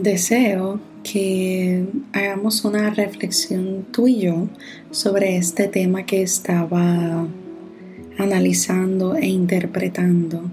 [0.00, 1.84] Deseo que
[2.14, 4.48] hagamos una reflexión tú y yo
[4.90, 7.28] sobre este tema que estaba
[8.16, 10.50] analizando e interpretando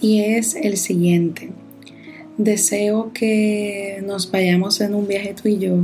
[0.00, 1.50] y es el siguiente.
[2.38, 5.76] Deseo que nos vayamos en un viaje tú y yo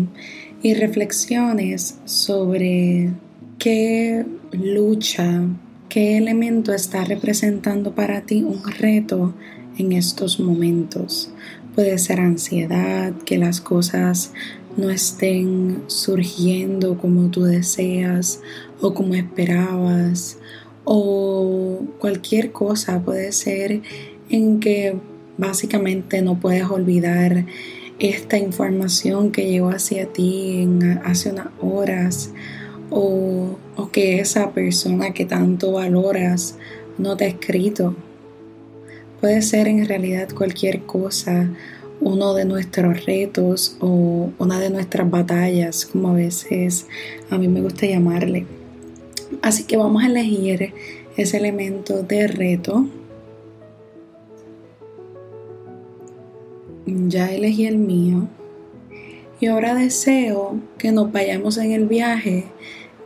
[0.63, 3.11] y reflexiones sobre
[3.59, 5.43] qué lucha,
[5.91, 9.35] qué elemento está representando para ti un reto
[9.77, 11.31] en estos momentos.
[11.75, 14.33] Puede ser ansiedad, que las cosas
[14.77, 18.41] no estén surgiendo como tú deseas
[18.81, 20.39] o como esperabas
[20.85, 23.03] o cualquier cosa.
[23.03, 23.83] Puede ser
[24.31, 24.97] en que
[25.37, 27.45] básicamente no puedes olvidar
[27.99, 30.69] esta información que llegó hacia ti
[31.05, 32.33] hace unas horas
[32.91, 36.57] o, o que esa persona que tanto valoras
[36.99, 37.97] no te ha escrito
[39.25, 41.49] Puede ser en realidad cualquier cosa,
[41.99, 46.87] uno de nuestros retos o una de nuestras batallas, como a veces
[47.31, 48.45] a mí me gusta llamarle.
[49.41, 50.75] Así que vamos a elegir
[51.17, 52.87] ese elemento de reto.
[56.85, 58.29] Ya elegí el mío.
[59.41, 62.45] Y ahora deseo que nos vayamos en el viaje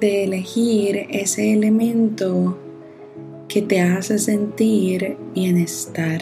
[0.00, 2.58] de elegir ese elemento
[3.48, 6.20] que te hace sentir bienestar,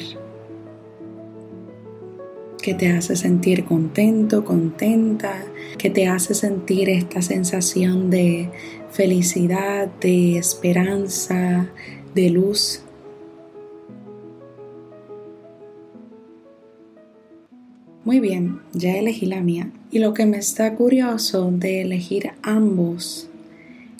[2.62, 5.44] que te hace sentir contento, contenta,
[5.76, 8.48] que te hace sentir esta sensación de
[8.92, 11.68] felicidad, de esperanza,
[12.14, 12.82] de luz.
[18.04, 19.72] Muy bien, ya elegí la mía.
[19.90, 23.28] Y lo que me está curioso de elegir ambos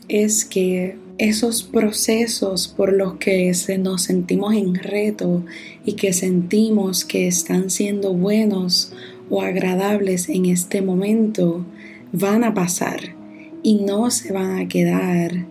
[0.09, 5.45] es que esos procesos por los que nos sentimos en reto
[5.85, 8.93] y que sentimos que están siendo buenos
[9.31, 11.65] o agradables en este momento
[12.13, 13.15] van a pasar
[13.63, 15.47] y no se van a quedar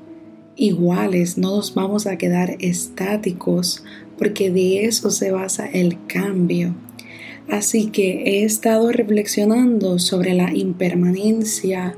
[0.56, 3.84] iguales, no nos vamos a quedar estáticos
[4.18, 6.76] porque de eso se basa el cambio.
[7.50, 11.96] Así que he estado reflexionando sobre la impermanencia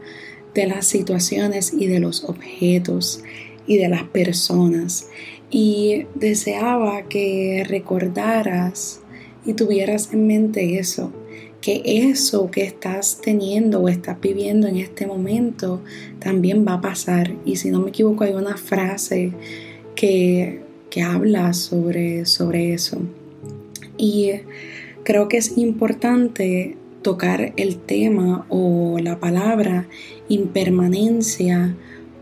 [0.54, 3.24] de las situaciones y de los objetos
[3.68, 5.10] y de las personas.
[5.52, 9.02] Y deseaba que recordaras
[9.46, 11.14] y tuvieras en mente eso,
[11.62, 15.82] que eso que estás teniendo o estás viviendo en este momento
[16.20, 17.34] también va a pasar.
[17.46, 19.32] Y si no me equivoco, hay una frase
[19.96, 23.00] que, que habla sobre, sobre eso.
[23.98, 24.32] Y
[25.04, 29.88] creo que es importante tocar el tema o la palabra
[30.28, 31.76] impermanencia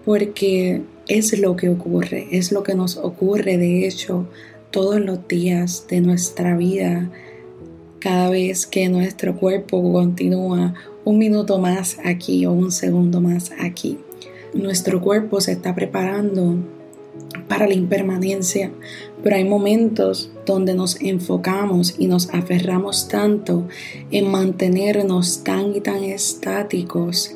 [0.05, 4.27] porque es lo que ocurre, es lo que nos ocurre de hecho
[4.71, 7.09] todos los días de nuestra vida,
[7.99, 10.73] cada vez que nuestro cuerpo continúa
[11.05, 13.97] un minuto más aquí o un segundo más aquí.
[14.53, 16.57] Nuestro cuerpo se está preparando
[17.47, 18.72] para la impermanencia,
[19.23, 23.67] pero hay momentos donde nos enfocamos y nos aferramos tanto
[24.11, 27.35] en mantenernos tan y tan estáticos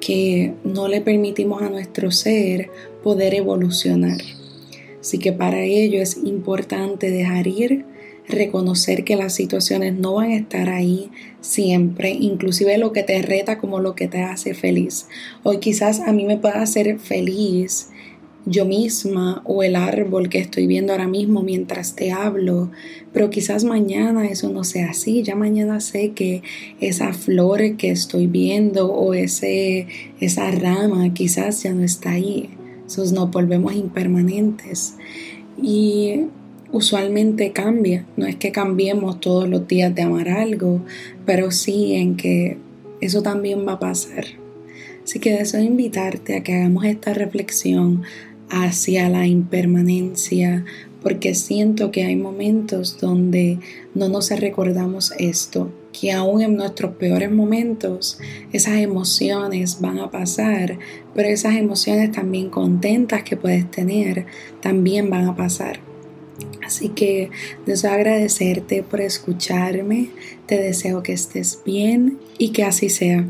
[0.00, 2.70] que no le permitimos a nuestro ser
[3.02, 4.20] poder evolucionar.
[5.00, 7.84] Así que para ello es importante dejar ir,
[8.28, 13.58] reconocer que las situaciones no van a estar ahí siempre, inclusive lo que te reta
[13.58, 15.06] como lo que te hace feliz.
[15.42, 17.88] Hoy quizás a mí me pueda hacer feliz
[18.46, 22.70] yo misma o el árbol que estoy viendo ahora mismo mientras te hablo,
[23.12, 26.42] pero quizás mañana eso no sea así, ya mañana sé que
[26.80, 29.86] esa flor que estoy viendo o ese,
[30.20, 32.50] esa rama quizás ya no está ahí,
[32.86, 34.94] esos nos volvemos impermanentes.
[35.62, 36.22] Y
[36.72, 40.80] usualmente cambia, no es que cambiemos todos los días de amar algo,
[41.26, 42.56] pero sí en que
[43.00, 44.24] eso también va a pasar.
[45.04, 48.02] Así que deseo invitarte a que hagamos esta reflexión
[48.50, 50.64] hacia la impermanencia,
[51.02, 53.58] porque siento que hay momentos donde
[53.94, 58.18] no nos recordamos esto, que aún en nuestros peores momentos
[58.52, 60.78] esas emociones van a pasar,
[61.14, 64.26] pero esas emociones también contentas que puedes tener
[64.60, 65.80] también van a pasar.
[66.64, 67.30] Así que
[67.66, 70.10] deseo agradecerte por escucharme,
[70.46, 73.26] te deseo que estés bien y que así sea.